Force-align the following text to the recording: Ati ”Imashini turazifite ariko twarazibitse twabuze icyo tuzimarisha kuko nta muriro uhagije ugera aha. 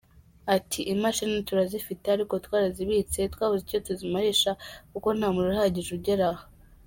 Ati 0.55 0.79
”Imashini 0.93 1.45
turazifite 1.47 2.05
ariko 2.15 2.33
twarazibitse 2.45 3.19
twabuze 3.33 3.61
icyo 3.65 3.79
tuzimarisha 3.87 4.51
kuko 4.91 5.07
nta 5.17 5.27
muriro 5.33 5.53
uhagije 5.57 5.91
ugera 5.99 6.25
aha. 6.33 6.43